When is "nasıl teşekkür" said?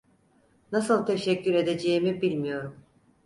0.71-1.53